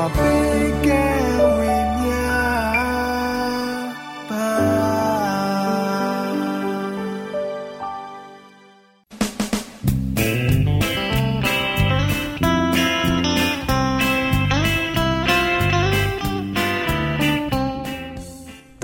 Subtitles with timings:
[0.00, 0.06] တေ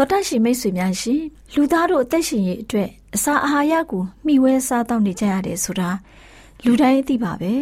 [0.04, 1.22] ာ်တရှိမိတ်ဆွေများရှင်
[1.54, 5.90] လူသားတို့အသက်ရှင်ရေးအတွက်အစာအာဟာရကိုမျှဝဲစားတောက်နေကြရတယ်ဆိုတာ
[6.64, 7.52] လူတိုင်းသိပါပဲ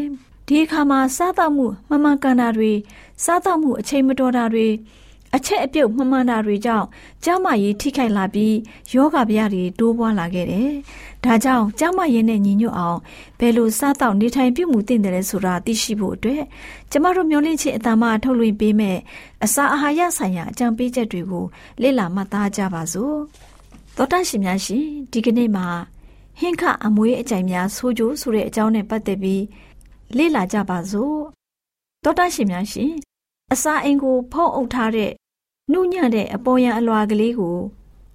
[0.48, 2.72] ဒီအခါမှာစားတောက်မှုမမှန်ကန်တာတွေ
[3.24, 4.66] စားတောက်မှုအချိန်မတော်တာတွေ
[5.36, 6.86] အချက်အပြုတ်မမှန်တာတွေကြောင့်
[7.24, 8.54] ကျန်းမာရေးထိခိုက်လာပြီး
[8.94, 10.70] ယောဂဗျာတွေတိုးပွားလာခဲ့တယ်။
[11.24, 12.98] ဒါကြောင့်ကျန်းမာရေးနဲ့ညီညွတ်အောင်
[13.38, 16.42] ဘယ်လိုစားတောက်နေထိုင်ပြုမှုသင့်တယ်လဲဆိုတာသိရှိဖို့အတွက်
[16.90, 18.98] ကျမတို့မျိုးလင့်ချင်းအတ္တမထုတ်လွှင့်ပေးမဲ့
[19.44, 21.44] အစာအာဟာရဆိုင်ရာအကြံပေးချက်တွေကို
[21.82, 23.16] လေ့လာမှတ်သားကြပါစို့။
[23.96, 25.66] သောတာရှင်များရှင်ဒီကနေ့မှာ
[26.40, 29.42] ဟင်းခအမွေးအကြိုင်များဆိုးကျိုးဆိုတဲ့အကြောင်းနဲ့ပတ်သက်ပြီး
[30.16, 31.18] လေ့လာကြပါစို့။
[32.02, 32.92] သောတာရှင်များရှင်
[33.52, 35.12] အစာအိမ်ကို ဖုံးအုပ်ထားတဲ့
[35.72, 37.58] နှုညံ့တဲ့အပေါ်ယံအလွာကလေးကို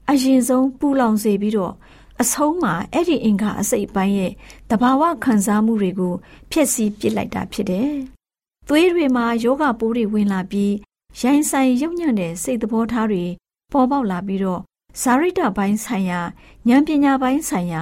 [0.09, 1.73] အရင်ဆုံးပူလောင်စေပြီးတော့
[2.21, 4.31] အဆုံးမှာအဲ့ဒီအင်္ဂါအစိတ်ပိုင်းရဲ့
[4.69, 6.13] တဘာဝခံစားမှုတွေကို
[6.51, 7.91] ဖျက်ဆီးပစ်လိုက်တာဖြစ်တယ်။
[8.67, 10.73] သွေးတွေမှာယောဂပိုးတွေဝင်လာပြီး
[11.21, 13.25] ရိုင်းဆိုင်ရုပ်ညံ့တဲ့စိတ်သဘောထားတွေ
[13.71, 14.61] ပေါ်ပေါက်လာပြီးတော့
[15.01, 16.21] ဇာရိတပိုင်းဆိုင်ရာ
[16.69, 17.81] ဉာဏ်ပညာပိုင်းဆိုင်ရာ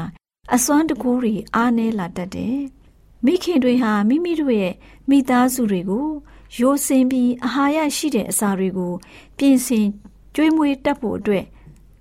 [0.53, 2.57] အစွမ်းတကူတွေအားနည်းလာတတ်တယ်။
[3.25, 4.73] မိခင်တွေဟာမိမိတို့ရဲ့
[5.09, 6.07] မိသားစုတွေကို
[6.59, 8.94] ရိုးစင်ပြီးအာဟာရရှိတဲ့အစာတွေကို
[9.38, 9.88] ပြင်ဆင်
[10.35, 11.45] ကျွေးမွေးတတ်ဖို့အတွက်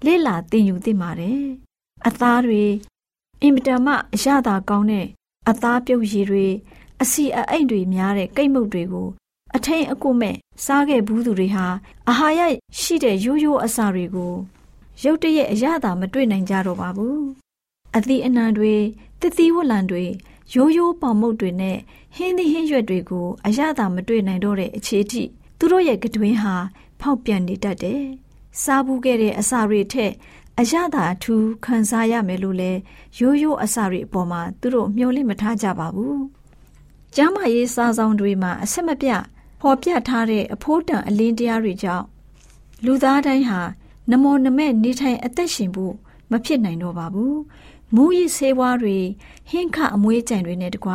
[0.05, 1.41] လေ့လာသင်ယူသင့်ပါတယ်။
[2.06, 2.62] အသားတွေ
[3.43, 5.06] အင်မတန်မှအရသာကောင်းတဲ့
[5.49, 6.47] အသားပြုတ်ရည်တွေ
[7.03, 9.09] အစီအအိမ်တွေများတဲ့ကိတ်မုတ်တွေကို
[9.56, 11.66] အထိန်အကွမဲ့စားခဲ့ဘူးသူတွေဟာ
[12.09, 12.41] အာဟာရ
[12.81, 14.34] ရှိတဲ့ရိုးရိုးအစာတွေကို
[15.05, 17.19] ရုတ်တရက်အရသာမတွေ့နိုင်ကြတော့ပါဘူး။
[17.97, 18.75] အသီးအနှံတွေ
[19.21, 20.05] တသီးဝလံတွေ
[20.55, 21.79] ရိုးရိုးပေါင်မုတ်တွေနဲ့
[22.17, 25.23] ဟင်းသီးဟင်းရွက်တွေကိုအရသာမတွေ့နိုင်တော့တဲ့အခြေအထိ
[25.59, 26.55] သူတို့ရဲ့ကတွင်ဟာ
[27.01, 28.03] ဖောက်ပြန်နေတတ်တယ်။
[28.62, 30.12] စားဘူးခဲ့တဲ့အစာတွေထက်
[30.61, 32.73] အရသာအထူးခံစားရမယ်လို့လဲ
[33.19, 36.17] ရိုးရိုးအစာတွေအပေါ်မှာသူတို့မျှော်လင့်မထားကြပါဘူး။
[37.17, 39.23] ကျမ်းမာရေးစားဆောင်တွေမှာအဆက်မပြတ်
[39.61, 42.05] ဖော်ပြထားတဲ့အဖိုးတန်အလင်းတရားတွေကြောင့်
[42.85, 43.61] လူသားတိုင်းဟာ
[44.11, 45.94] နမောနမဲ့နေထိုင်အသက်ရှင်ဖို့
[46.31, 47.37] မဖြစ်နိုင်တော့ပါဘူး
[47.94, 48.97] မူရည်ဆေးဝါးတွေ
[49.50, 50.91] ဟင်းခအမွေးကြံတွေနဲ့တကွ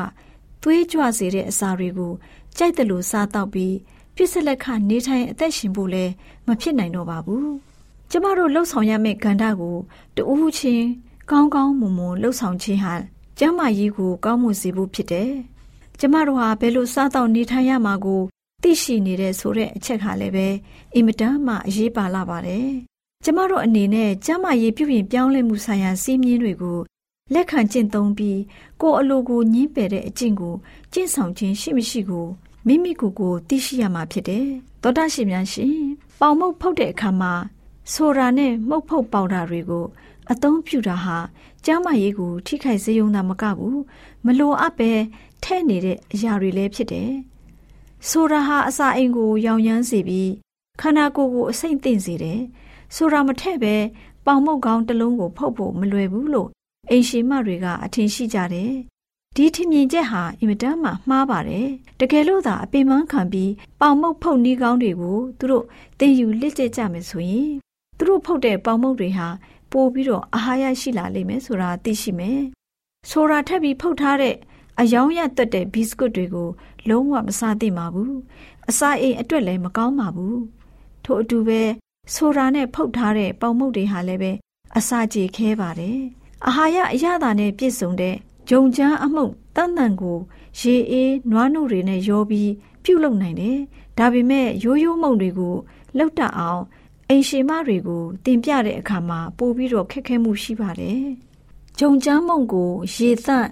[0.64, 2.14] သွေးကြွစေတဲ့အစာတွေကို
[2.58, 3.76] ကြိုက်တယ်လို့စားတော့ပြီး
[4.16, 6.12] ပြစ်စလက်ခနေထိုင်အသက်ရှင်ဖို့လည်း
[6.48, 7.52] မဖြစ်နိုင်တော့ပါဘူး
[8.12, 9.78] ကျမတို့လှုပ်ဆောင်ရမယ့်ကဏ္ဍကို
[10.16, 10.88] တူးချင်း
[11.32, 12.94] ကောင်းကောင်းမွန်မွန်လှုပ်ဆောင်ခြင်းဟာ
[13.40, 15.32] ကျမကြီးကိုကောင်းမွန်စေဖို့ဖြစ်တယ်
[16.00, 18.22] ကျမတို့ဟာဘယ်လိုစားတော့နေထိုင်ရမှာကို
[18.62, 20.48] သိရှိနေတဲ့ဆိုတဲ့အချက်ခါလည်းပဲ
[20.94, 22.91] အင်မတန်မှအရေးပါလာပါတယ်
[23.24, 26.80] ကျမတို့အနေနဲ့ကျမရေးပြုပြင်ပြောင်းလဲမှုဆိုင်ရာစီးမြင်တွေကို
[27.34, 28.40] လက်ခံကျင့်သုံးပြီး
[28.82, 30.56] ကိုယ်အလိုကိုညှင်းပယ်တဲ့အကျင့်ကို
[30.94, 32.28] ကျင့်ဆောင်ခြင်းရှိမရှိကို
[32.68, 34.48] မိမိကိုယ်ကိုသိရှိရမှာဖြစ်တယ်။
[34.82, 35.76] သောတာရှင်များရှင်
[36.20, 37.34] ပေါင်မုတ်ဖုတ်တဲ့အခါမှာ
[37.94, 39.86] ဆိုတာနဲ့မှုတ်ဖုတ်ပေါင်တာတွေကို
[40.32, 41.18] အသုံးပြုတာဟာ
[41.66, 43.82] ကျမ်းမာရေးကိုထိခိုက်စေုံသာမကဘူး
[44.26, 44.92] မလိုအပ်ပဲ
[45.44, 47.12] ထဲ့နေတဲ့အရာတွေလည်းဖြစ်တယ်။
[48.10, 50.32] ဆိုတာဟာအစာအိမ်ကို ရောင်ရမ်းစေပြီး
[50.82, 52.42] ခန္ဓာကိုယ်ကိုအစိမ့်သိမ့်စေတယ်။
[52.96, 53.76] ဆိုတာမထက်ပဲ
[54.26, 56.50] ပေါင်မုတ်ကောင်းတစ်လုံးကိုဖုတ်ဖို့မလွယ်ဘူးလို့
[56.90, 58.74] အိမ်ရှိမတွေကအထင်ရှိကြတယ်
[59.36, 61.68] ဒီထင်မြင်ချက်ဟာအင်မတန်မှမှားပါတယ်
[62.00, 65.66] တကယ်လို့သာအပင်ပန်းခံပြီးပေါင်မုတ်ဖုတ်နီးကောင်းတွေကိုသူတို့
[66.00, 67.52] တင်ယူလက်ကျက်ကြမယ်ဆိုရင်
[67.98, 69.28] သူတို့ဖုတ်တဲ့ပေါင်မုတ်တွေဟာ
[69.72, 72.40] ပိုပြီးတော့အာဟာရရှိလာလိမ့်မယ်ဆိုတာသိရှိမယ်
[73.10, 74.36] ဆိုတာထပ်ပြီးဖုတ်ထားတဲ့
[74.80, 76.50] အယောင်ရသွက်တဲ့ဘီစကွတ်တွေကို
[76.90, 78.16] လုံးဝမစားသင့်ပါဘူး
[78.70, 80.40] အစာအိမ်အတွက်လည်းမကောင်းပါဘူး
[81.06, 81.62] ထို့အတူပဲ
[82.14, 84.32] ဆိုတာနဲ့ဖုတ်ထားတဲ့ပေါင်မုတ်တွေဟာလည်းပဲ
[84.78, 86.00] အစာကြေခဲပါတယ်
[86.48, 88.16] အာဟာရအရသာနဲ့ပြည့်စုံတဲ့
[88.50, 90.18] ဂျုံချမ်းအမှုန့်တန်တန်ကို
[90.60, 92.52] ရေအေးနွားနို့တွေနဲ့ရောပြီး
[92.84, 93.60] ပြုတ်လုံနိုင်တယ်
[93.98, 95.56] ဒါပေမဲ့ရိုးရိုးမုံတွေကို
[95.98, 96.62] လှုပ်တတ်အောင်
[97.10, 101.04] အိမ်ရှင်မတွေကိုတင်ပြတဲ့အခါမှာပို့ပြီးတော့ခက်ခဲမှုရှိပါတယ်
[101.80, 103.48] ဂျုံချမ်းမုံကိုရေသန့်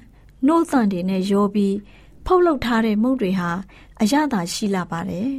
[0.46, 1.76] နှိုးသန့်တွေနဲ့ရောပြီး
[2.26, 3.52] ဖုတ်လုထားတဲ့မုံတွေဟာ
[4.02, 5.30] အရသာရှိလာပါတယ်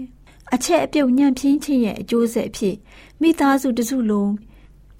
[0.55, 2.76] အချက်အပြုတ်ညံ့ပြင်းခြင်းရဲ့အကျိုးဆက်အဖြစ်
[3.20, 4.32] မိသားစုတစုလုံး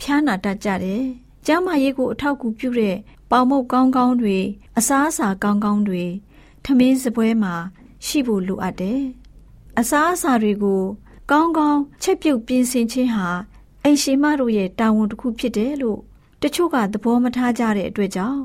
[0.00, 1.02] ဖျားနာတတ်ကြတယ်။
[1.47, 2.97] ကျမ်းမာရေးကိုအထောက်အကူပြုတဲ့
[3.31, 4.38] ပေါမုတ်ကောင်းကောင်းတွေ
[4.79, 6.05] အစားအစာကောင်းကောင်းတွေ
[6.64, 7.55] ထမင်းစပွဲမှာ
[8.06, 9.00] ရှိဖို့လိုအပ်တယ်။
[9.79, 10.82] အစားအစာတွေကို
[11.31, 13.29] ကောင်းကောင်းချက်ပြုတ်ပြင်ဆင်ခြင်းဟာ
[13.85, 16.00] အိမ်ရှင်မတို့ရဲ့တာဝန်တစ်ခုဖြစ်တယ်လို့
[16.43, 18.41] တချို့ကသဘောမထားကြတဲ့အတွက်ကြောင့်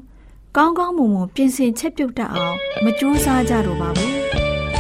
[0.57, 4.14] ကောင်းကောင်းမွန်မွန်ပြင်ဆင်ချက်ပြုတ်တတ်အောင်မကြိုးစားကြတော့ပါဘူး။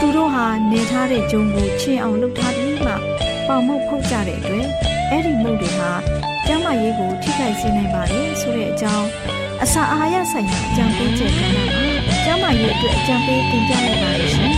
[0.05, 2.91] သူတို့ဟာနေထားတဲ့ဂျုံကိုချင်းအောင်လုပ်ထားပြီးမှ
[3.47, 4.67] ပေါမုတ်ဖုတ်ကြတဲ့အတွက်
[5.09, 5.91] အဲ့ဒီမုတ်တွေဟာ
[6.45, 9.07] ကျန်းမာရေးကိုထိခိုက်စေနိုင်ပါတယ်ဆိုတဲ့အကြောင်း
[9.63, 11.63] အစာအာဟာရဆိုင်ရာအကြံပေးချက်ကဏ္ဍမှာ
[12.23, 14.51] ကျန်းမာရေးအတွက်အကြံပေးတင်ပြလိုက်ပါရရှင်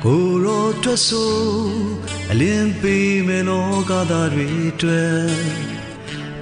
[0.04, 1.30] ။ကိုရောအတွက်ဆို
[2.32, 5.22] အလင်းပေးမယ်လောကသားတွေအတွက်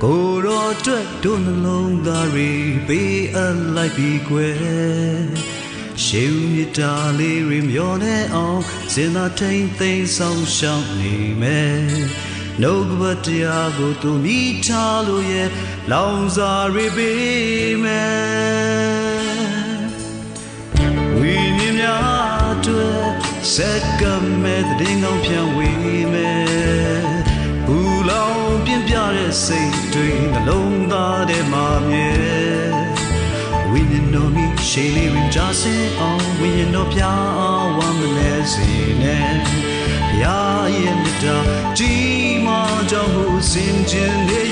[0.02, 2.50] ကိုရောအတွက်တို့နှလုံးသားတွေ
[2.88, 4.56] ပေးအပ်လိုက်ပြီးကွယ်
[6.04, 8.62] ရှေးဦးမြတာလေးတွေမျောနေအောင်
[8.94, 11.80] စင်သာထိန်သိမ်းဆောင်ရှောင်းနေမယ်
[12.62, 15.48] နှုတ်ကပတရားကိုသူမိထားလို့ရဲ့
[15.92, 19.07] လောင်စာတွေပေးမယ်
[23.62, 24.02] စက်က
[24.42, 27.06] မဲ့တဲ့ငောင်းပြန်ဝေးမယ်
[27.66, 32.10] ဘူးလောင်ပြင်းပြတဲ့စိတ်တွေနှလုံးသားထဲမှာမြဲ
[33.70, 38.68] ဝိညာဉ်တော်မိရှေးလေးဝင်ကြစေအောင်ဝိညာဉ်တော်ပြအောင်ဝမ်းမလဲစေ
[39.02, 39.56] နဲ့ဘု
[40.22, 41.36] ရားရဲ့မြတ်တာ
[41.78, 44.47] ကြီးမားကြောင့်ကိုစင်ကြင်နေ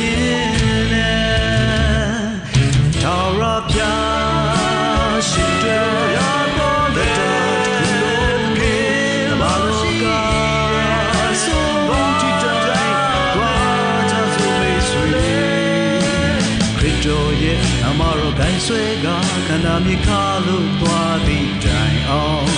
[17.08, 19.06] တော်ရဲ့အမတော်ဂိုင်းဆွဲက
[19.48, 22.50] ခန္ဓာမြေခါလို့သွားသည့်တိုင်အောင်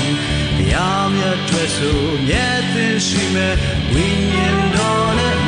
[0.58, 3.54] တရားမြတ်ထွက်ဆိုမြတ်သင်ရှိမဲ့
[3.92, 5.47] ဝိညာဉ်တော်နဲ့မြဲ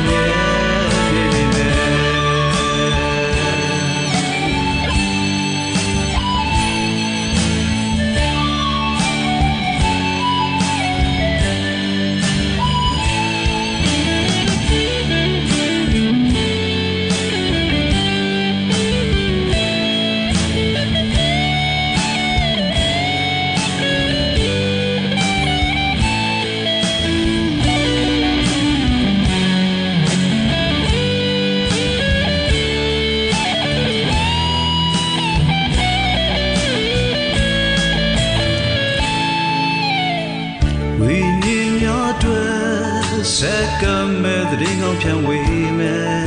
[43.21, 43.83] အတွက်စက္က
[44.23, 46.23] မဲ့တဲ့ငောင်းပြန်ဝေးမယ်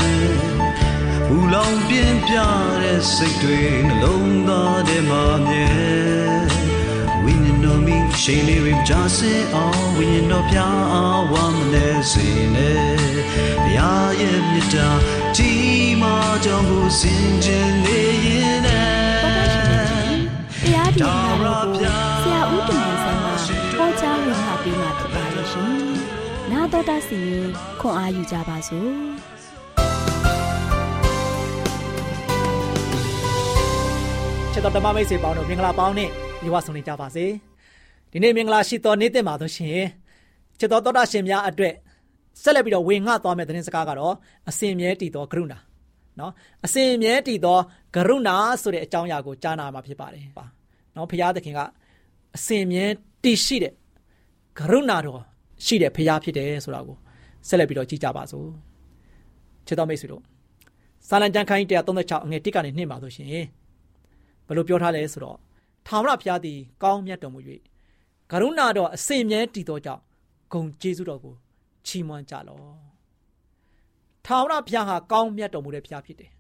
[1.27, 2.35] ဘူလောင်ပြင်းပြ
[2.83, 5.67] တဲ့စိတ်တွေနှလုံးသားထဲမှာမြဲ
[7.25, 10.59] ဝိညာဉ်တော်မိရှိန်လေးတွေကြားစင်အောင်ဝိညာဉ်တော်ပြ
[10.93, 12.87] အောင်ဝမ်းမလဲစေနဲ့
[13.63, 14.89] ဘုရားရဲ့မြတ်တာ
[15.37, 18.95] ကြီးမားကြောင့်ကိုစင်ကြင်နေရင်နဲ့
[20.63, 23.27] တရားဒီနာတော်ကိုဆရာဦးတင်မေဆန်းက
[23.79, 25.95] ဟောကြားဝင်လာပြီးမှဖြစ်ပါရဲ့ရှင်။
[26.65, 27.49] နာတော်တာစီရင်
[27.81, 28.91] ခွန်အားယူကြပါစို့။
[34.53, 36.09] ချစ်တော်ဓမ္မမိတ်ဆွေပေါင်းတို့မင်္ဂလာပေါင်းနဲ့
[36.43, 37.27] ညီဝဆုံနေကြပါစေ
[38.11, 39.79] ဒီနေ့မင်္ဂလာရှိတော်နေ့တင်ပါလို့ရှင်
[40.59, 41.75] ချစ်တော်သောတာရှင်များအတွက်
[42.43, 44.15] ဆက်လက်ပြီးတော့ဝေငှသွားမယ့်သတင်းစကားကတော့
[44.49, 45.59] အစဉ်မြဲတည်သောကရုဏာ
[46.19, 46.33] နော်
[46.65, 47.59] အစဉ်မြဲတည်သော
[47.95, 50.45] ကရုဏာဆိုတဲ့အကြောင်းအရာကိုကြားနာမှာဖြစ်ပါတယ်ပါ
[50.97, 51.61] နော်ဖရာသခင်က
[52.37, 52.85] အစဉ်မြဲ
[53.25, 53.73] တည်ရှိတဲ့
[54.59, 55.23] ကရုဏာတော်
[55.67, 56.97] ရှိတဲ့ဖရာဖြစ်တယ်ဆိုတာကို
[57.49, 58.49] ဆက်လက်ပြီးတော့ကြည့်ကြပါစို့
[59.67, 60.23] ချစ်တော်မိတ်ဆွေတို့
[61.09, 63.29] စာလံကျမ်းခန်းကြီး136အငယ်1ကနေ2ပါဆိုရှင်
[64.47, 65.39] ဘယ်လိုပြောထားလဲဆိုတော့
[65.87, 67.41] ထာဝရဘုရားသည်ကောင်းမြတ်တော်မူ၍
[68.31, 70.03] ကရုဏာတော်အစဉ်မြဲတည်သောကြောင့်
[70.53, 71.35] ဂုံကျေးဇူးတော်ကို
[71.87, 72.61] ချီးမွမ်းကြလော့
[74.27, 76.31] ထာဝရဘုရားဟာကောင်းမြတ်တော်မူတဲ့ဘုရားဖြစ်တယ်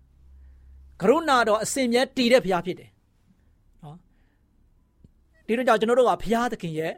[1.00, 2.90] ကရုဏာတော်အစဉ်မြဲတည်တဲ့ဘုရားဖြစ်တယ်
[3.83, 3.97] နော်
[5.47, 6.93] ဒီတော့ကြောင့်ကျွန်တော်တို့ကဘုရားသခင်ရဲ့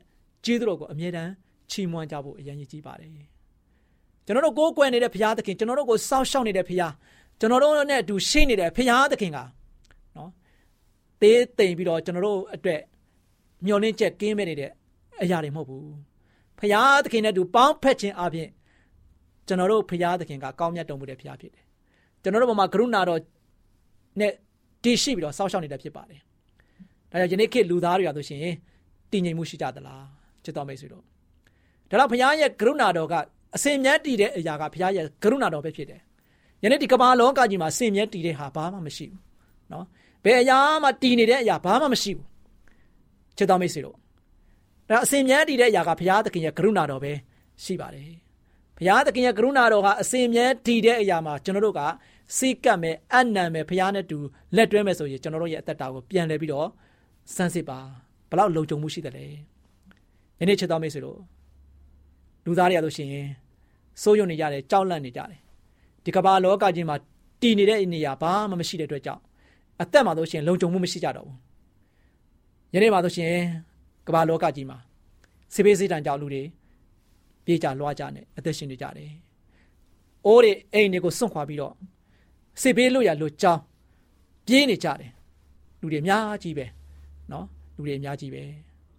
[0.45, 1.33] ကျေးဇူးတော်ကိုအမြဲတမ်း
[1.71, 3.11] ချီးမွမ်းကြဖို့အရင်ကြီးပါတယ်
[4.27, 6.93] ကျွန်တော်တို့ကိုးကွယ်နေတဲ့ဘုရားသခင်ကျွန်တော်တို့ကိုစောင့်ရှောက်နေတဲ့ဘုရား
[7.41, 9.39] ကျွန်တော်တို့နဲ့အတူရှိနေတဲ့ဘုရားသခင်က
[10.17, 10.31] နော်
[11.21, 12.81] သေးသိမ့်ပြီးတော့ကျွန်တော်တို့အတွက်
[13.67, 14.71] မျောလင်းချက်ကင်းမဲ့နေတဲ့
[15.23, 15.95] အရာတွေမဟုတ်ဘူး
[16.59, 18.49] ဖရာသခင်နဲ့တူပေါင်းဖက်ခြင်းအပြင်
[19.47, 21.65] ကျွန်တော်တို့ဖရာသခင်ကကောင်းမြတ်တော်မူတဲ့ဖရာဖြစ်တယ်
[22.23, 23.21] ကျွန်တော်တို့ဘုံမှာကရုဏာတော်
[24.21, 24.33] နဲ့
[24.85, 26.21] တည်ရှိပြီးတော့စောင့်ရှောက်နေတဲ့ဖြစ်ပါတယ်
[27.11, 28.41] ဒါကြောင့်ယနေ့ခေတ်လူသားတွေရဆိုရှင်
[29.13, 30.05] တည်ငြိမ်မှုရှိကြသလား
[30.45, 31.05] ချစ်တော်မိတ်ဆွေတို့
[31.91, 33.15] ဒါတော့ဖရာရဲ့ကရုဏာတော်က
[33.57, 36.01] အစင်မြတ်တည်တဲ့အရာကဖရာရဲ့ကရုဏာတော်ပဲဖြစ်တယ်
[36.63, 39.21] ယနေ့ဒီကမ္ဘာလောကကြီးမှာစင်မြတ်တည်တဲ့ဟာဘာမှမရှိဘူး
[39.73, 39.85] နော်
[40.25, 42.27] ဘယ်အရာမှတည်နေတဲ့အရာဘာမှမရှိဘူး
[43.37, 43.97] ချစ်တော်မိတ်ဆွေတို့
[44.89, 47.13] ဒါအစင်မြဲတည်တဲ့အရာကဘုရားသခင်ရဲ့ကရုဏာတော်ပဲ
[47.65, 48.11] ရှိပါတယ်
[48.79, 51.81] ဘုရားသခင်ရဲ့ကရုဏာတော်ကအစင်မြဲတည်တဲ့အရာမှာကျွန်တော်တို့က
[52.39, 54.19] စိတ်ကပ်မယ်အနံမယ်ဘုရားနဲ့တူ
[54.57, 56.69] လက်တွဲမယ်ဆိုရင်ကျွန်တော်တို့ရဲ့အသက်တာကိုပြန်လဲပြီးတော့
[57.35, 57.79] စမ်းစစ်ပါ
[58.31, 59.27] ဘလောက်လုံခြုံမှုရှိတယ်လဲ
[60.41, 61.19] ယနေ့ချစ်တော်မိတ်ဆွေတို့
[62.47, 63.29] လူသားတွေရလို့ရှိရင်
[64.03, 65.39] စိုးရုံနေကြတယ်ကြောက်လန့်နေကြတယ်
[66.05, 66.97] ဒီကမ္ဘာလောကကြီးမှာ
[67.41, 69.23] တည်နေတဲ့နေရာဘာမှမရှိတဲ့အတွက်ကြောင့်
[69.83, 71.37] အသက်မှာဆိုရှင်လုံခြုံမှုမရှိကြတော့ဘူး
[72.75, 73.33] ယနေ့မှာဆိုရှင်
[74.07, 74.79] ကမ္ဘာလောကကြီးမှာ
[75.55, 76.43] စေဘေးစေးတံကြောင့်လူတွေ
[77.45, 79.11] ပြေးကြလွှားကြနဲ့အသက်ရှင်နေကြတယ်။
[80.27, 81.75] အိုးတွေအိမ်တွေကိုစွန့်ခွာပြီးတော့
[82.63, 83.61] စေဘေးလို့ရလို့ကြောင်း
[84.47, 85.11] ပြေးနေကြတယ်။
[85.81, 86.67] လူတွေအများကြီးပဲ
[87.33, 88.43] နော်လူတွေအများကြီးပဲ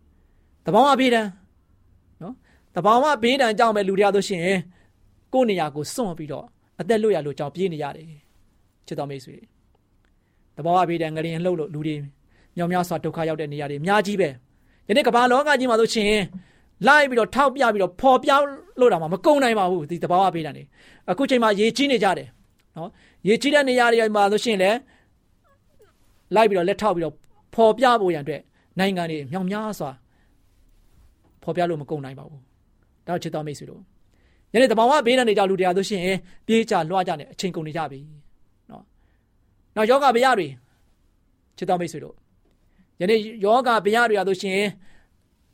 [0.66, 1.47] ။တဘောင်းအဘေးတန်းနော်
[2.78, 4.60] တဘောင်းအဘေးတန်းကြောင့်ပဲလူတွေရလို့ရှိရင်
[5.34, 6.46] ကိုယ့်နေရာကိုစွန့်ပြီးတော့
[6.80, 8.06] အသက်လို့ရလို့ကြောင်းပြေးနေရတယ်။
[8.88, 9.36] ချစ်တော်မိတ်ဆွေ
[10.58, 11.96] တဘောင်းအဘေးတန်းငရင်လှုပ်လို့လူတွေ
[12.58, 14.30] မြောင်များစွာဒုက္ခရောက်တဲ့နေရာတွေအများကြီးပဲ
[14.88, 16.12] ယနေ့ကမ္ဘာလောကကြီးမှာဆိုရှင်
[16.88, 18.32] လိုက်ပြီးတော့ထောက်ပြပြီးတော့ဖော်ပြ
[18.80, 20.64] လို့တော့မကုံနိုင်ပါဘူးဒီတဘာဝပေးတာနေ
[21.10, 22.28] အခုချိန်မှာရေကြီးနေကြတယ်
[22.78, 22.90] နော်
[23.28, 24.78] ရေကြီးတဲ့နေရာတွေမှာဆိုရှင်လည်း
[26.36, 27.14] လိုက်ပြီးတော့လက်ထောက်ပြီးတော့
[27.56, 28.42] ဖော်ပြဖို့ရန်အတွက်
[28.80, 29.92] နိုင်ငံတွေမြောင်များစွာ
[31.44, 32.47] ဖော်ပြလို့မကုံနိုင်ပါဘူး
[33.08, 33.82] ဒါချစ်တော်မိတ်ဆွေတို့
[34.54, 36.04] ယနေ့တဘာဝဘေးဒဏ်တွေကြောင့်လူတရားဆိုရှင်
[36.48, 38.00] ပြေးကြလွှားကြနေအချိန်ကုန်နေကြပြီ
[38.70, 38.84] နော်
[39.76, 40.48] နောက်ယောဂဗျာတွေ
[41.58, 42.16] ချစ်တော်မိတ်ဆွေတို့
[43.02, 44.62] ယနေ့ယောဂဗျာတွေရဆိုရှင်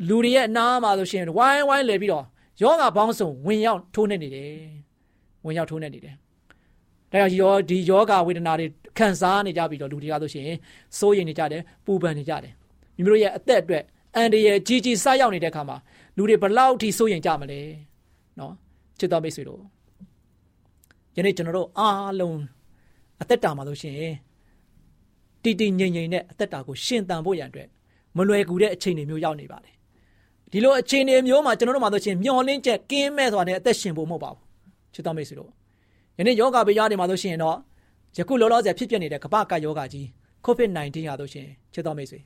[0.07, 2.25] လူတွေရဲ့အနာမှာဆိုရှင်ဝိုင်းဝိုင်းလဲပြီးတော့
[2.61, 4.51] ယောဂဘောင်းစုံဝင်ရောက်ထိုးနေနေတယ်
[5.45, 6.15] ဝင်ရောက်ထိုးနေနေတယ်
[7.11, 8.67] ဒါကြောင့်ယောဒီယောဂဝေဒနာတွေ
[8.97, 10.45] ခံစားနေကြပြီးတော့လူတွေကဆိုရှင်
[10.97, 12.53] စိုးရိမ်နေကြတယ်ပူပန်နေကြတယ်
[12.95, 13.83] မိမိတို့ရဲ့အသက်အတွက်
[14.15, 15.77] အန်တရယ်ကြီးကြီးစားရောက်နေတဲ့အခါမှာ
[16.17, 17.61] လူတွေဘလောက်ထိစိုးရိမ်ကြမလဲ
[18.39, 18.53] နော်
[18.99, 19.61] ချစ်တော်မိတ်ဆွေတို့
[21.15, 22.39] ယနေ့ကျွန်တော်တို့အားလုံး
[23.21, 23.97] အသက်တာမှာဆိုရှင်
[25.43, 27.67] တည်တည်ငြိမ်ငြိမ်နဲ့အသက်တာကိုရှင်သန်ဖို့ရန်အတွက်
[28.17, 29.73] မလွယ်ကူတဲ့အခြေအနေမျိုးရောက်နေပါတယ်
[30.51, 34.43] ဒီလိုအခြေအနေမျိုးမှာကျွန်တော်တို့မှာဆိုရှင်မျောလင်းချက်ကင်းမဲ့ဆိုတာနဲ့အသက်ရှင်ဖို့မဟုတ်ပါဘူး
[34.93, 35.49] ချစ်တော်မိတ်ဆွေတို့
[36.17, 37.57] ယနေ့ယောဂဘေးရားတွေမှာဆိုရှင်တော့
[38.17, 40.05] ယခုလောလောဆယ်ဖြစ်ပျက်နေတဲ့ကမ္ဘာကယောဂကြီး
[40.45, 42.19] COVID-19 ဟာဆိုရှင်ချစ်တော်မိတ်ဆွေ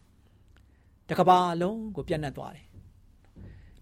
[1.09, 2.66] တကဘာလုံးကိုပြန့်နှံ့သွားတယ်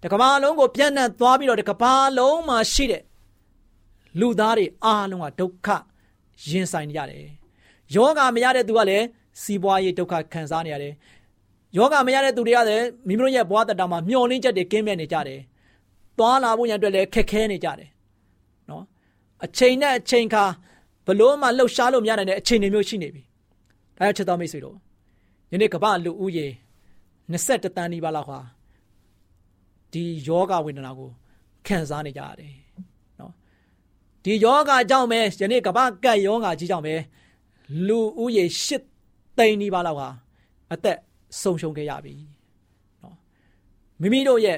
[0.06, 3.04] တကဘာလုံးကိုပြန့်နှံ့သွားပြီးတော့တကဘာလုံးမှာရှိတဲ့
[4.20, 5.68] လူသားတွေအားလုံးကဒုက္ခ
[6.50, 7.26] ရင်ဆိုင်နေရတယ်
[7.96, 9.06] ယောဂမရတဲ့သူကလည်း
[9.42, 10.94] စီးပွားရေးဒုက္ခခံစားနေရတယ်
[11.78, 15.40] ယောဂမရတဲ့သူတွေကလည်းမိမိတို့ရဲ့ဘဝတတမှာမျောလင်းချက်တွေကင်းမဲ့နေကြတယ်။
[16.18, 17.90] သွားလာဖို့ရန်အတွက်လည်းခက်ခဲနေကြတယ်။
[18.70, 18.84] နော်
[19.46, 20.44] အချိန်နဲ့အချိန်ခါ
[21.08, 23.22] ဘလို့မှလှုပ်ရှားလို့မရနိုင်တဲ့အခြေအနေမျိုးရှိနေပြီ။
[23.98, 24.76] ဒါကြောင့်ချက်တော်မိတ်ဆွေတို့
[25.52, 26.48] ယနေ့ကမ္ဘာလူဦးရေ
[27.32, 28.40] 21တန်းနီးပါးလောက်ဟာ
[29.96, 31.10] ဒီယောဂဝေဒနာကို
[31.68, 32.54] ခံစားနေကြရတယ်။
[33.20, 33.32] နော်
[34.24, 36.94] ဒီယောဂကြောင့်ပဲယနေ့ကမ္ဘာကပ်ယောဂကြီးကြောင့်ပဲ
[37.88, 38.46] လူဦးရေ
[38.90, 40.10] 8သိန်းနီးပါးလောက်ဟာ
[40.74, 40.98] အသက်
[41.42, 42.14] ဆုံးရှုံးခဲ့ရပြီ
[43.02, 43.16] နော်
[44.02, 44.58] မိမိတို့ရဲ့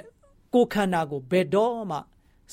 [0.54, 1.98] ကိုယ်ခန္ဓာကိုဘယ်တော့မှ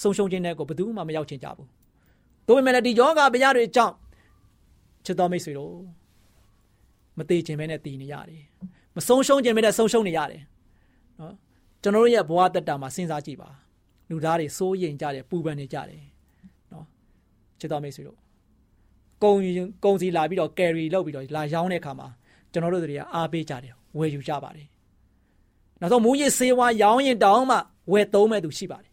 [0.02, 1.68] ဆုံးရှုံးခြင်းတဲ့ကိုဘယ်သူမှမရောက်ချင်ကြဘူး။
[2.46, 3.94] ဒါပေမဲ့ဒီယောဂဗျာတွေကြောင့်
[5.04, 5.74] ချစ်တော်မိတ်ဆွေတို့
[7.18, 8.42] မသေးခြင်းပဲနဲ့တည်နေရတယ်။
[8.96, 10.42] မဆုံးရှုံးခြင်းပဲနဲ့ဆုံးရှုံးနေရတယ်။
[11.20, 11.34] နော်
[11.84, 13.48] ကျွန်တော်တို့ရဲ့ဘဝတက်တာမှာစဉ်းစားကြည့်ပါ။
[14.10, 16.02] လူသားတွေစိုးရိမ်ကြတယ်ပူပန်နေကြတယ်။
[16.72, 16.86] နော်
[17.58, 18.18] ချစ်တော်မိတ်ဆွေတို့
[19.22, 19.34] ကုံ
[19.84, 22.08] ကုံစီလာပြီးတော့ကယ်ရီလုပ်ပြီးတော့လာရောင်းတဲ့အခါမှာ
[22.52, 24.66] ကျွန်တော်တို့တွေကအားပေးကြတယ်ဝယ်ယူကြပါတယ်။
[25.80, 27.58] နောက်ဆုံးမူရစ်ဆေးဝါးရောင်းရင်တောင်းမှ
[27.92, 28.92] ဝယ်သုံးမဲ့သူရှိပါတယ်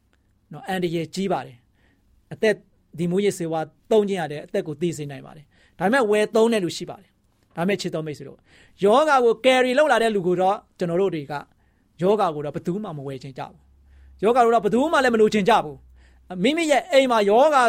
[0.52, 1.56] ။နော်အန်တရယ်ကြီးပါတယ်။
[2.32, 2.54] အသက်
[2.98, 5.44] ဒီမူရစ်ဆေးဝါးသုံးခြင်းရတဲ့အသက်ကိုသိစေနိုင်ပါတယ်။
[5.78, 7.10] ဒါပေမဲ့ဝယ်သုံးတဲ့လူရှိပါတယ်။
[7.56, 8.38] ဒါပေမဲ့ချစ်တော်မိတ်ဆွေတို့
[8.84, 11.32] ယောဂါကိုကယ်ရီလောက်လာတဲ့လူကိုတော့ကျွန်တော်တို့တွေက
[12.02, 13.60] ယောဂါကိုတော့ဘယ်သူမှမဝယ်ချင်ကြဘူး။
[14.22, 15.76] ယောဂါကိုတော့ဘယ်သူမှလည်းမလိုချင်ကြဘူး။
[16.42, 17.62] မိမိရဲ့အိမ်မှာယောဂါ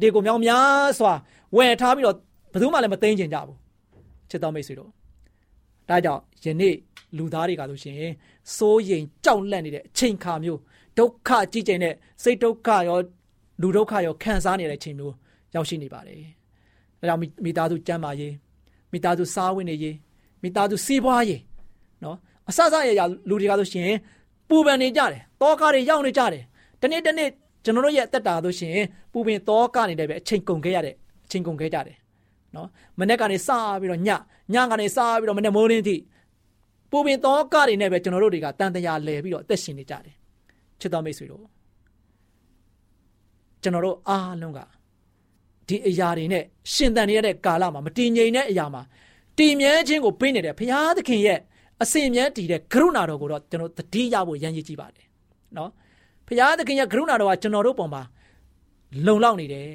[0.00, 1.12] တွေကိုမြောင်များစွာ
[1.56, 2.16] ဝယ်ထားပြီးတော့
[2.52, 3.56] ဘယ်သူမှလည်းမသိမ်းချင်ကြဘူး။
[4.30, 4.90] ချစ်တော်မိတ်ဆွေတို့
[5.88, 6.74] ဒါကြောင့်ယနေ့
[7.16, 7.96] လူသားတွေကဆိုရှင်
[8.56, 10.60] စိုးရိမ်ကြောက်လန့်နေတဲ့အချိန်ခါမျိုး
[10.98, 12.98] ဒုက္ခကြီးကျယ်တဲ့စိတ်ဒုက္ခရော
[13.62, 15.14] လူဒုက္ခရောခံစားနေတဲ့အချိန်မျိုး
[15.54, 16.22] ရောက်ရှိနေပါတယ်။
[17.00, 18.34] ဒါကြောင့်မိသားစုကျမ်းမာရေး
[18.92, 19.96] မိသားစုစားဝတ်နေရေး
[20.42, 21.40] မိသားစုစီးပွားရေး
[22.04, 22.16] နော်
[22.48, 23.90] အဆအဆရရလူတွေကဆိုရှင်
[24.48, 26.44] ပူပန်နေကြတယ်တောကားတွေရောက်နေကြတယ်
[26.80, 27.28] တနေ့တနေ့
[27.64, 28.74] ကျွန်တော်တို့ရဲ့အသက်တာဆိုရှင်
[29.12, 30.94] ပူပင်တောကားနေတဲ့ပဲအချိန်ကုန်ခဲ့ရတဲ့
[31.26, 31.96] အချိန်ကုန်ခဲ့ကြတယ်
[32.54, 33.48] နော်မနေ့ကနေစ
[33.80, 34.10] ပြီးတော့ည
[34.54, 35.96] ညကနေစပြီးတော့မနေ့မိုးရင်းထိ
[36.90, 40.14] ပူပင်တောကားတွေနဲ့ပဲကျွန်တော်တို့တွေကတန်တရားလဲပြီးတော့အသက်ရှင်နေကြတယ်
[40.80, 41.44] ချစ်တော်မိတ်ဆွေတို့
[43.62, 44.60] ကျွန်တော်တို့အားလုံးက
[45.68, 48.82] ဒီအရာတွေနဲ့ရှင်သန်နေရတဲ့ကာလမှာမတည်ငြိမ်တဲ့အရာမှာ
[49.38, 51.40] တည်မြဲခြင်းကိုပေးနေတဲ့ဘုရားသခင်ရဲ့
[51.82, 55.06] အစင်မြဲတည်တဲ့ကရုဏာတော်ကိုတော့ကျွန်တော်တတိယဖို့ရန်ရည်ကြည့်ပါတယ်
[55.56, 55.70] နော်
[56.26, 58.02] ဘုရားသခင်ရဲ့ကရုဏာတော်ကကျွန်တော်တို့ပုံမှာ
[59.06, 59.68] လုံလောက်နေတယ်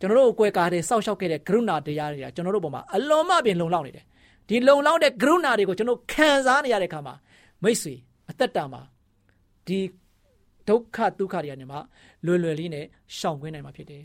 [0.00, 4.04] ကျွန်တော်တို့ကိုယ်ကားတဲ့စောက်ရှောက်ခဲ့တဲ့ကရုဏာတရားတွေကကျွန်တော်တို့ပုံမှာအလွန်မှပင်လုံလောက်နေတယ်
[4.48, 7.14] ဒီလုံလောက်တဲ့ကရုဏာတွေကိုကျွန်တော်ခံစားနေရတဲ့အခါမှာ
[7.62, 7.94] မိတ်ဆွေ
[8.30, 8.80] အသက်တာမှာ
[9.66, 9.78] ဒီ
[10.68, 11.76] ဒုက္ခဒုက္ခတွေကနေမှ
[12.26, 12.84] လွယ်လွယ်လေးနဲ့
[13.18, 14.04] ရှောင်ခွင့်နိုင်မှာဖြစ်တယ်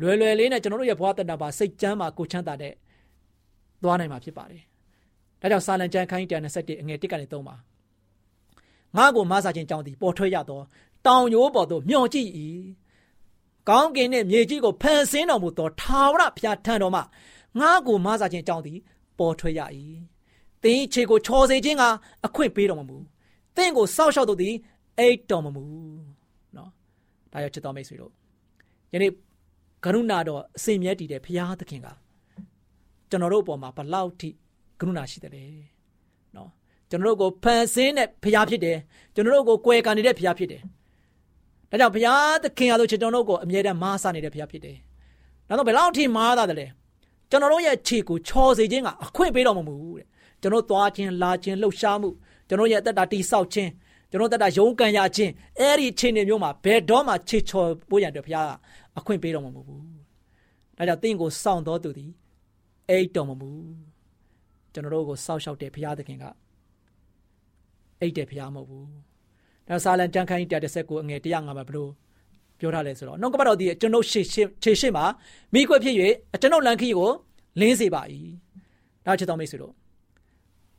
[0.00, 2.74] လွယ်လွယ်လေးနဲ့ကျွန်တော်တို့ရဲ့ဘဝတဏ္ဍာပါစိတ်ချမ်းမှာကိုချမ်းသာတဲ့
[3.82, 4.62] သွားနိုင်မှာဖြစ်ပါတယ်
[5.42, 7.54] ဒါကြောင့်စာလံကျမ်းခန်းကြီး121အငယ်1ကနေ3ပါ
[8.96, 10.64] ငါကိုမဆာခြင်းကြောင့်ဒီပေါ်ထွက်ရတော့
[11.06, 12.28] တောင်ရိုးပေါ်သို့မျှော်ကြည့်၏
[13.68, 17.00] ကောင်းကင်နှင့်မြေကြီးကိုဖန်ဆင်းတော်မူသောထာဝရဘုရားထံတော်မှ
[17.60, 18.74] ငါကိုမဆာခြင်းကြောင့်ဒီ
[19.18, 19.60] ပေါ်ထွက်ရ၏
[20.62, 21.84] သင်ခြေကိုချော်စေခြင်းက
[22.26, 22.96] အခွင့်ပေးတော်မမူ
[23.56, 24.54] သင်ကိုစောက်ရှောက်တော်သည်
[24.98, 25.62] အိတ်တော်မမူ
[26.56, 26.70] နော်
[27.32, 28.12] ဒါရောက်ချစ်တော်မိတ်ဆွေတို့
[28.92, 29.12] ယနေ့
[29.84, 31.88] ကရုဏာတော်အစဉ်မြဲတည်တဲ့ဘုရားသခင်က
[33.10, 34.28] ကျွန်တော်တို့အပေါ်မှာဘလောက်ထိ
[34.82, 35.44] ကရုဏာရှိတယ်လေ
[36.36, 36.48] နော်
[36.90, 38.78] ကျွန်တော်တို့ကိုဖန်ဆင်းတဲ့ဘုရားဖြစ်တယ်
[39.14, 40.62] ကျွန်တော်တို့ကိုကွယ်ကန်နေတဲ့ဘုရားဖြစ်တယ်
[41.70, 44.76] ဒါကြောင့်ဘုရားသခင်အားလို့ကျွန်တော်တို့ကိုအမြဲတမ်းမားဆနေတဲ့ဘုရားဖြစ်တယ်
[45.48, 46.66] နောက်တော့ဘယ်လောက်ထိမားတာလဲ
[47.30, 50.06] ကျွန်တော်တို့ရဲ့ခြေကိုချော်စေခြင်းကအခွင့်ပေးတော်မမူတဲ့
[50.40, 52.10] ကျွန်တော်သွားခြင်းလာခြင်းလှုပ်ရှားမှု
[52.48, 53.70] ကျွန်တော်ရဲ့အသက်တာတိဆောက်ခြင်း
[54.10, 58.50] ကျွန်တော်တက်တာရုံးကန်ရခြင်းအဲ့ဒီခြေနေမျိုးမှာဘယ်တော့မှခြေချော်ပိုးရတဲ့ဘုရားက
[58.98, 59.82] အခွင့်ပေးတော်မမူဘူး
[60.76, 62.10] ဒါကြောင့်တင့်ကိုစောင့်တော်သူသည်
[62.88, 63.50] အိတ်တော်မမူ
[64.72, 66.24] ကျွန်တော်တို့ကိုစောက်ရှောက်တဲ့ဘုရားသခင်က
[68.00, 68.88] အိတ်တဲ့ဘုရားမဟုတ်ဘူး
[69.68, 71.90] ဒါစာလံကြံခိုင်းတဲ့ဆက်ကိုအငယ်105မှာဘလို့
[72.58, 75.04] ပြောထားလဲဆိုတော့နှုတ်ကပတ်တော်ဒီကျွန်ုပ်ရှေ့ခြေရှိမှာ
[75.54, 75.94] မိခွက်ဖြစ်၍
[76.40, 77.10] ကျွန်ုပ်လန်ခီကို
[77.60, 78.02] လင်းစေပါ၏
[79.06, 79.72] ဒါချစ်တော်မိတ်ဆွေတို့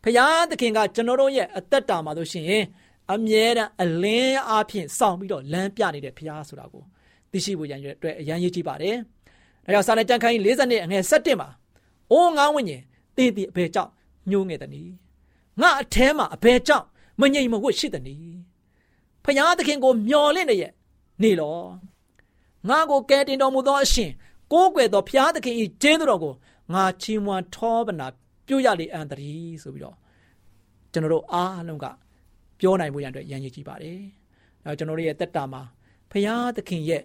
[0.03, 2.63] ဘုရားသခင်ကကျွန်တော်တို့ရဲ့အသက်တာမှာလို့ရှိရင်
[3.13, 6.83] အမြဲတမ်းအလင်းအားဖြင့်စောင့်ပြီးတော့လမ်းပြနေတဲ့ဘုရားဆိုတာကို
[7.31, 8.95] သိရှိဖို့ရန်အတွက်အရန်ရည်ကြည့်ပါတယ်။
[9.65, 11.49] ဒါကြောင့်စာနယ်ကြံခိုင်း40နှစ်အငယ်7မှာ
[12.11, 12.81] အိုးငါဝိညာဉ်
[13.17, 13.91] တည်တည်အဘယ်ကြောင့်
[14.29, 14.93] ညှိုးငယ်တည်း
[15.61, 16.85] ငါအแทမှာအဘယ်ကြောင့်
[17.19, 18.37] မငြိမ်မဝှက်ရှိတည်း
[19.25, 20.71] ဖယားသခင်ကိုမျော်လင့်နေရဲ့
[21.21, 21.59] နေလော
[22.69, 24.11] ငါကိုကဲတင်တော်မူသောအရှင်
[24.51, 26.33] ကိုးကွယ်သောဖယားသခင်၏ကျင်းတော်ကို
[26.73, 28.07] ငါချီးမွမ်းထောပနာ
[28.47, 29.97] ပြုရလေအံတည်းဆိုပြီးတော့
[30.91, 31.85] ကျွန်တော်တို့အားလုံးက
[32.59, 33.99] ပြောနိုင်မှုရန်အတွက်ရန်ရည်ကြည့်ပါတယ်။
[34.65, 35.61] အဲကျွန်တော်တို့ရဲ့တက်တာမှာ
[36.11, 37.03] ဖယားသခင်ရဲ့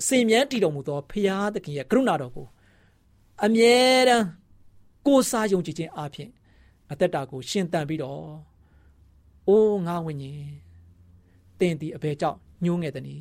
[0.00, 2.46] အစဉ်မြဲတည်တော်မူသောဖယားသခင်ရဲ့ကရုဏာတော်ကို
[3.44, 3.76] အမြဲ
[4.08, 4.26] တမ်း
[5.06, 6.30] ကိုးစားယုံကြည်ခြင်းအပြင်
[6.90, 8.22] အသက်တာကိုရှင်သန်ပြီးတော့
[9.48, 10.44] အိုးငါဝိညာဉ်
[11.60, 13.14] တင်ဒီအဘဲကြောင့်ညှိုးငယ်တဲ့နီ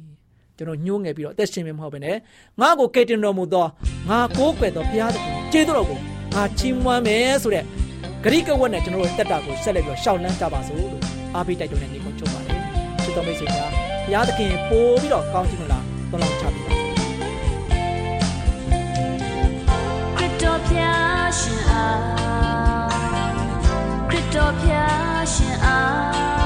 [0.58, 2.18] ကျွန်တော်ညှိုးငယ်ပြီးတော့အသက်ရှင်မဟုတ်ဘဲနဲ့
[2.62, 3.66] ငါ့ကိုကယ်တင်တော်မူသော
[4.10, 6.00] ငါကိုးကွယ်သောဘုရားသခင်ကျေးဇူးတော်ကို
[6.34, 7.66] ငါချီးမွမ်းမယ်ဆိုတဲ့
[8.24, 10.96] ဂရိကဝတ်နဲ့ကျွန်တော်တို့တက်တာကိုဆက်လက်ပြီးတော့ရှောက်လန်းကြပါစို့လို့
[11.36, 12.60] အားပေးတိုက်တွန်းတဲ့နေ့ကိုချုပ်ပါတယ်
[13.04, 13.72] ချစ်တော်မိတ်ဆွေများ
[14.06, 16.41] ဘုရားသခင်ပို့ပြီးတော့ကောင်းချီးမလားသွန်လောင်းချပေးပါခရစ်တော်
[20.70, 22.02] ဖျားရှင်အား
[24.10, 26.41] ခရစ်တော်ဖျားရှင်အား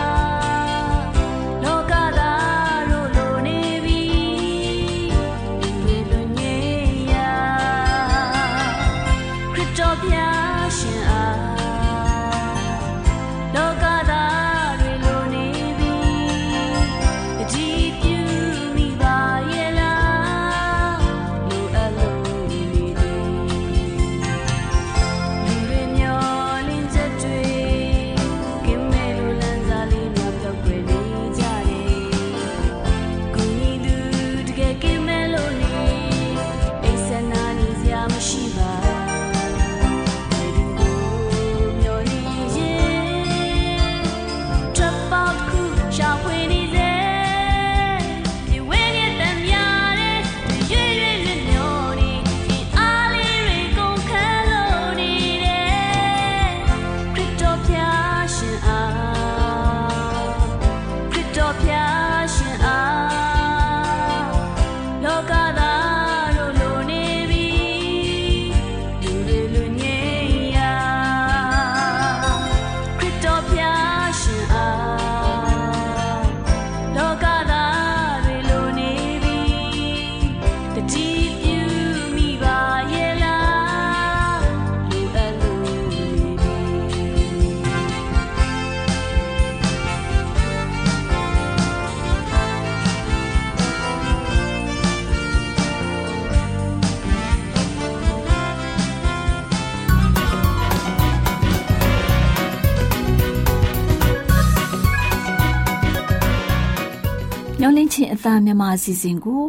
[108.35, 109.43] လင်းချင်းအသားမြန်မာအစီအစဉ်ကို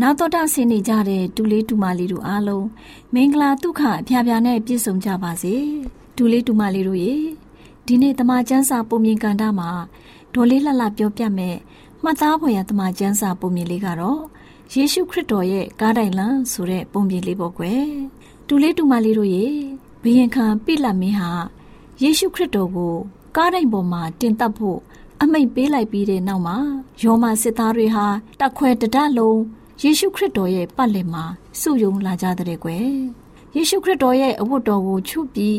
[0.00, 2.66] နာတော်တာဆင်းနေကြတဲ့ဒူလေးဒူမလေးတို့အားလုံး
[3.14, 5.54] မင်္ဂလာဒုက္ခအဖျားဖျားနဲ့ပြည့်စုံကြပါစေ
[6.16, 7.14] ဒူလေးဒူမလေးတို့ရေ
[7.86, 9.70] ဒီနေ့တမချန်းစာပုံမြင်ကန်တာမှာ
[10.34, 11.56] ဒေါ်လေးလှလှပြောပြမယ်
[12.02, 14.20] မှတ်သားဖွယ်ရတမချန်းစာပုံမြင်လေးကတော့
[14.72, 17.84] ယေရှုခရစ်တော်ရဲ့ကားတိုင်လံဆိုတဲ့ပုံပြင်လေးပေါ့ကွယ်
[18.48, 19.46] ဒူလေးဒူမလေးတို့ရေ
[20.02, 21.30] ဘယင်ခံပိလမင်းဟာ
[22.02, 22.94] ယေရှုခရစ်တော်ကို
[23.36, 24.80] ကားတိုင်ပေါ်မှာတင်တပ်ဖို့
[25.22, 26.56] အမိတ်ပေးလိုက်ပြီးတဲ့နောက်မှာ
[27.02, 28.06] ယောမစစ်သားတွေဟာ
[28.40, 29.40] တက်ခွဲတဒလုံး
[29.82, 31.24] ယေရှုခရစ်တော်ရဲ့ပတ်လည်မှာ
[31.60, 32.88] စုယုံလာကြတဲ့ကွယ်
[33.56, 35.56] ယေရှုခရစ်တော်ရဲ့အဝတ်တော်ကိုချုပ်ပြီး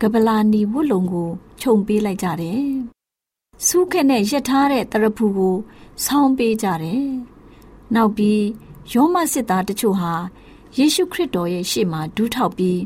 [0.00, 1.28] ကပလာနီဝတ်လုံကို
[1.60, 2.64] ခြုံပေးလိုက်ကြတယ်။
[3.66, 5.56] စုခက်နဲ့ရက်ထားတဲ့တရဖူကို
[6.04, 7.04] ဆောင်းပေးကြတယ်။
[7.94, 8.42] နောက်ပြီး
[8.92, 10.12] ယောမစစ်သားတချို့ဟာ
[10.78, 12.80] ယေရှုခရစ်တော်ရဲ့ရှေ့မှာဒူးထောက်ပြီး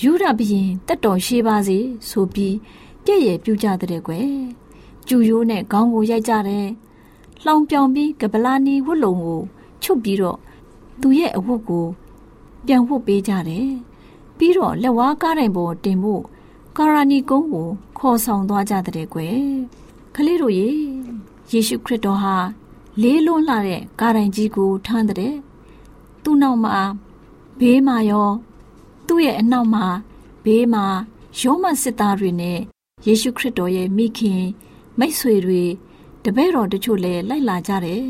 [0.00, 2.56] ယူရဘရင်တက်တော်ရှိပါစေဆိုပြီး
[3.04, 4.30] ပြည့်ရပြူကြတဲ့ကွယ်
[5.08, 6.66] ကျူရိုးနဲ့ခေါင်းကိုရိုက်ကြတယ်
[7.44, 9.40] လှောင်ပြောင်ပြီးကပလာနီဝတ်လုံကို
[9.82, 10.38] ချုပ်ပြီးတော့
[11.00, 11.86] သူရဲ့အဝတ်ကို
[12.66, 13.68] ပြန်ဝတ်ပေးကြတယ်
[14.38, 16.22] ပြီးတော့လက်ဝါးကားတိုင်ပေါ်တင်ဖို့
[16.76, 19.36] ကာရာနီကုန်းကိုခေါ်ဆောင်သွားကြတဲ့ကွယ်
[20.14, 20.68] ခလေးတို့ရေ
[21.50, 22.36] ယေရှုခရစ်တော်ဟာ
[23.02, 25.34] လေးလွန်းလာတဲ့ကားတိုင်ကြီးကိုထမ်းတဲ့
[26.22, 26.76] သူ့နောက်မှာ
[27.60, 28.30] ဘေးမှာရော
[29.06, 29.86] သူ့ရဲ့အနောက်မှာ
[30.44, 30.84] ဘေးမှာ
[31.40, 32.58] ယောမစစ်သားတွေနဲ့
[33.06, 34.42] ယေရှုခရစ်တော်ရဲ့မိခင်
[34.98, 35.62] မိတ်ဆွေတွေ
[36.24, 38.04] တပည့်တော်တချို့လည်းလိုက်လာကြတယ်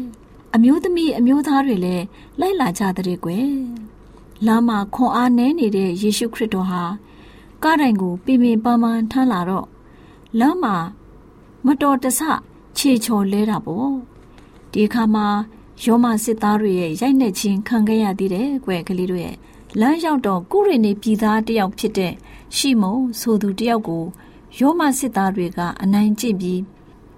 [0.55, 2.05] အမျိုးသမီးအမျိုးသားတွေလည်း
[2.41, 3.49] လိုက်လာကြတဲ့ကွယ်
[4.47, 6.83] လမ်းမှာခွန်အားနည်းနေတဲ့ယေရှုခရစ်တော်ဟာ
[7.63, 9.67] ကားတိုင်ကိုပင်ပင်ပန်းပန်းထမ်းလာတော့
[10.39, 10.77] လမ်းမှာ
[11.67, 12.21] မတော်တဆ
[12.77, 13.93] ခြေချော်လဲတာပေါ့
[14.73, 15.27] ဒီအခါမှာ
[15.85, 19.37] ယောမစစ်သားတွေရဲ့ရိုက်နှက်ခြင်းခံခဲ့ရသေးတယ်ကွယ်ကလေးတို့ရဲ့
[19.81, 22.13] လမ်းရောက်တော့ကုရိနေပြည်သားတယောက်ဖြစ်တဲ့
[22.57, 24.05] ရှီမုန်ဆိုသူတယောက်ကို
[24.59, 26.61] ယောမစစ်သားတွေကအနိုင်ကျင့်ပြီး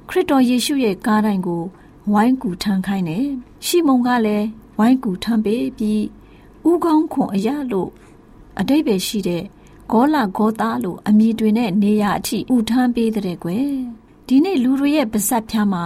[0.09, 1.63] ခရစ်တော်ယေရှုရဲ့ကားတိုင်ကို
[2.13, 3.27] ဝိုင်းကူထမ်းခိုင်းတယ်။
[3.67, 4.47] ရှီမုန်ကလည်း
[4.79, 6.03] ဝိုင်းကူထမ်းပေးပြီး
[6.69, 7.91] ဥကောင်းခွန်အရလို့
[8.59, 9.43] အတိတ်ပဲရှိတဲ့
[9.91, 13.71] ဂောလာဂောသားလို့အမည်တွင်တဲ့နေရာအထိဥထမ်းပေးတဲ့ကွယ်။
[14.27, 15.85] ဒီနေ့လူတွေရဲ့ပါဇက်ဖြားမှာ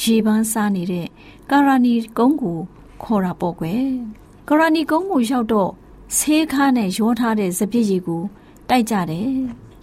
[0.00, 1.06] ရေပန်းစားနေတဲ့
[1.50, 2.58] ကာရာနီကုန်းကို
[3.02, 3.84] ခေါ်တာပေါ့ကွယ်။
[4.48, 5.70] ကာရာနီကုန်းကိုရောက်တော့
[6.16, 8.22] ဆေးခါနဲ့ရောထားတဲ့စပစ်ရည်ကို
[8.68, 9.28] တိုက်ကြတယ်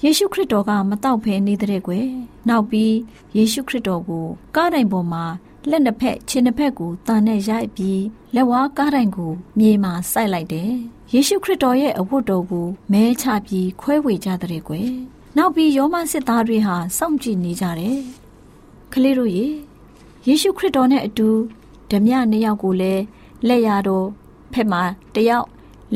[0.03, 2.07] ယေရှုခရစ်တော်ကမတော့ဖဲနေတဲ့ကွယ်
[2.49, 2.95] နောက်ပြီး
[3.38, 5.23] ယေရှုခရစ်တော်ကိုကားတိုင်ပေါ်မှာ
[5.69, 8.01] လက်နှစ်ဖက်ခြေနှစ်ဖက်ကိုတန်နဲ့ရိုက်ပြီး
[8.35, 10.71] လက်ဝါးကားတိုင်ကိုမြေမှာစိုက်လိုက်တယ်
[11.13, 14.89] ယေရှုခရစ်တော်ရဲ့အဝတ်တော်ကိုမဲချပြီးခွဲဝေကြတဲ့ကွယ်
[15.38, 17.99] နောက်ပြီးယောမစစ်သားတွေဟာစောင့်ကြည့်နေကြတယ်
[18.93, 19.45] ကလေးတို့ရေ
[20.27, 21.29] ယေရှုခရစ်တော်နဲ့အတူ
[21.91, 23.03] ဓမြနှစ်ယောက်ကိုလည်း
[23.47, 24.07] လက်ရတော်
[24.53, 24.83] ဖက်မှာ
[25.15, 25.47] တယောက်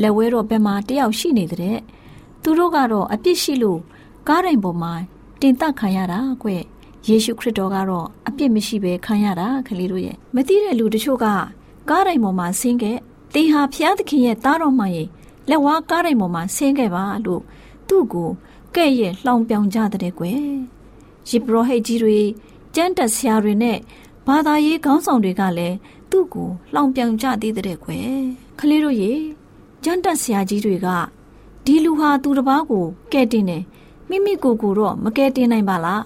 [0.02, 1.78] လက်ဝဲတော်ဘက်မှာတယောက်ရှိနေတဲ့
[2.42, 3.80] သူတို့ကတော့အပြစ်ရှိလို့
[4.28, 4.92] ကားတိုင်ပေါ်မှာ
[5.40, 6.48] တင်သက်ခံရတာကွ
[7.06, 11.26] ယေရှုခရစ်တော်ကတော့အပြစ်မရှိဘဲခံရတာကလေးတို့ရဲ့မသိတဲ့လူတချို့က
[11.90, 12.98] ကားတိုင်ပေါ်မှာဆင်းခဲ့
[13.34, 15.08] တင်ဟာဖျားသခင်ရဲ့သားတော်မှရင်
[15.48, 17.42] လက်ဝါးကားတိုင်ပေါ်မှာဆင်းခဲ့ပါလို့
[17.88, 18.30] သူ့ကို
[18.74, 20.38] ကဲ့ရဲ့လှောင်ပြောင်ကြတဲ့ကွယ်
[21.28, 22.18] ယေဘရဟိတ်ကြီးတွေ
[22.74, 23.78] ကျမ်းတက်ဆရာတွေနဲ့
[24.26, 25.76] ဘာသာရေးခေါင်းဆောင်တွေကလည်း
[26.10, 28.08] သူ့ကိုလှောင်ပြောင်ကြသေးတဲ့ကွယ်
[28.58, 29.12] ကလေးတို့ရေ
[29.84, 30.88] ကျမ်းတက်ဆရာကြီးတွေက
[31.64, 33.62] ဒီလူဟာသူတစ်ပါးကိုကဲ့တင်တယ်
[34.08, 36.02] မိမိကိုယ်ကိုတော့မကဲတင်နိုင်ပါလား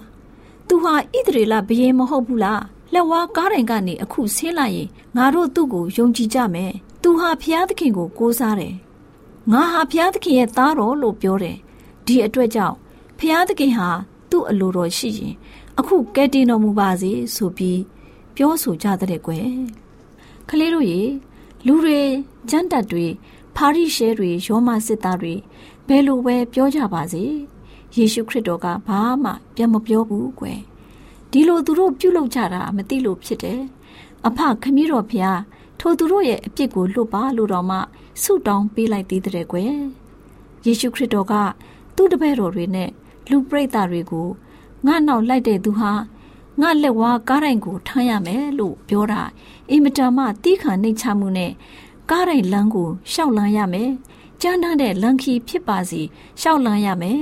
[0.67, 6.71] သူဟာဣသရေလဘယင်မဟုတ်ဘူးလားလက်ဝါးကားတိုင်ကနေအခုဆင်းလာရင်ငါတို့သူ့ကိုယုံကြည်ကြမယ်
[7.03, 8.75] သူဟာဖျားသခင်ကိုကိုးစားတယ်
[9.51, 11.57] ငါဟာဖျားသခင်ရဲ့သားတော်လို့ပြောတယ်
[12.05, 12.75] ဒီအတွက်ကြောင့်
[13.19, 13.89] ဖျားသခင်ဟာ
[14.29, 15.33] သူ့အလိုတော်ရှိရင်
[15.79, 17.81] အခုကဲတင်တော်မူပါစေဆိုပြီး
[18.35, 19.47] ပြောဆိုကြတဲ့ကွယ်
[20.49, 21.01] ကလေးတို့ရေ
[21.65, 21.99] လူတွေ
[22.49, 23.05] ကျန်းတက်တွေ
[23.55, 25.33] ဖာရိရှဲတွေယောမစစ်သားတွေ
[25.87, 27.23] ဘယ်လိုပဲပြောကြပါစေ
[27.95, 30.59] ယေရှုခရစ်တော်ကဘာမှပြန်မပြောဘူးကွယ်
[31.31, 33.61] ဒီလိုသူတို့ပြုလုပ်ကြတာမသိလို့ဖြစ်တယ်
[34.25, 35.39] အဖခမည်းတော်ဖျား
[35.79, 37.77] ထိုသူတို့ရဲ့အပြစ်ကိုလွတ်ပါလို့တော့မှ
[38.21, 39.73] ဆုတောင်းပေးလိုက်သေးတဲ့ကွယ်
[40.65, 41.33] ယေရှုခရစ်တော်က
[41.95, 42.89] သူ့တပည့်တော်တွေနဲ့
[43.29, 44.27] လူပရိသတ်တွေကို
[44.85, 45.91] ငါနောက်လိုက်တဲ့သူဟာ
[46.61, 49.21] ငါလက်ဝါးကားတိုင်ကိုထမ်းရမယ်လို့ပြောတာ
[49.69, 51.51] အင်မတန်မှတီးခံနှိမ်ချမှုနဲ့
[52.09, 53.91] ကားတိုင်လမ်းကိုရှောက်လန်းရမယ်
[54.41, 56.01] ကြမ်းတမ်းတဲ့လန်ခီဖြစ်ပါစီ
[56.41, 57.21] ရှောက်လန်းရမယ်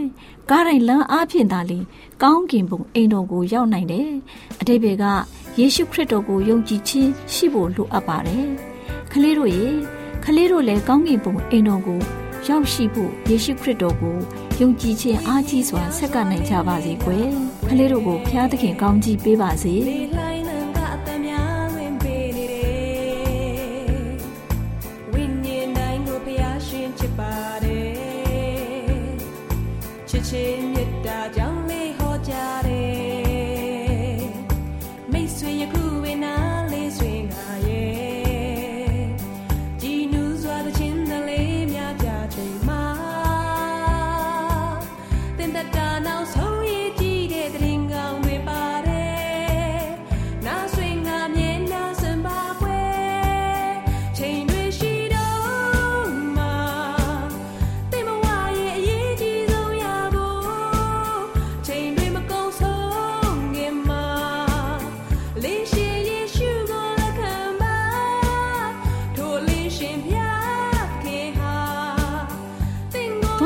[0.51, 1.83] ကားတိုင်းလမ်းအားဖြင့်သာလျှင်
[2.23, 4.09] ကောင်းကင်ဘုံအိမ်တော်ကိုရောက်နိုင်တယ်
[4.59, 5.05] အတိပ္ပယ်က
[5.59, 8.47] ယေရှုခရစ်တော်ကိုယုံကြည်ခြင်းရှိဖို့လိုအပ်ပါတယ်
[9.11, 9.65] ခလေးတို့ရေ
[10.23, 11.99] ခလေးတို့လည်းကောင်းကင်ဘုံအိမ်တော်ကို
[12.47, 14.15] ရောက်ရှိဖို့ယေရှုခရစ်တော်ကို
[14.59, 17.27] ယုံကြည်ခြင်းအားကြီးစွာဆက်ကပ်နိုင်ကြပါစေကွယ်
[17.67, 19.75] ခလေးတို့ကိုဖျားသခင်ကောင်းကြီးပေးပါစေ